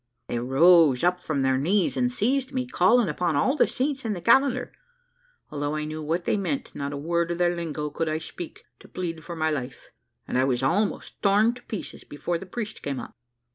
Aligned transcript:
They 0.29 0.39
rose 0.39 1.03
up 1.03 1.21
from 1.21 1.43
their 1.43 1.59
knees 1.59 1.95
and 1.95 2.11
seized 2.11 2.51
me, 2.53 2.65
calling 2.65 3.07
upon 3.07 3.35
all 3.35 3.55
the 3.55 3.67
saints 3.67 4.03
in 4.03 4.13
the 4.13 4.19
calendar. 4.21 4.71
Although 5.51 5.75
I 5.75 5.85
knew 5.85 6.01
what 6.01 6.25
they 6.25 6.37
meant, 6.37 6.73
not 6.73 6.91
a 6.91 6.97
word 6.97 7.29
of 7.29 7.37
their 7.37 7.55
lingo 7.55 7.91
could 7.91 8.09
I 8.09 8.17
speak, 8.17 8.65
to 8.79 8.87
plead 8.87 9.23
for 9.23 9.35
my 9.35 9.51
life, 9.51 9.91
and 10.27 10.39
I 10.39 10.43
was 10.43 10.63
almost 10.63 11.21
torn 11.21 11.53
to 11.53 11.61
pieces 11.61 12.03
before 12.03 12.39
the 12.39 12.47
priest 12.47 12.81
came 12.81 12.99
up. 12.99 13.13